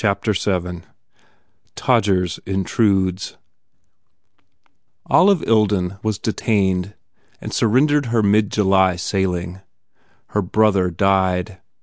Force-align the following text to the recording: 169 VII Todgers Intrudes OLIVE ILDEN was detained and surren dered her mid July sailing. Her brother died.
169 0.03 0.79
VII 0.81 0.87
Todgers 1.75 2.39
Intrudes 2.47 3.37
OLIVE 5.11 5.43
ILDEN 5.47 5.99
was 6.01 6.17
detained 6.17 6.95
and 7.39 7.51
surren 7.51 7.87
dered 7.87 8.05
her 8.07 8.23
mid 8.23 8.49
July 8.51 8.95
sailing. 8.95 9.61
Her 10.29 10.41
brother 10.41 10.89
died. 10.89 11.59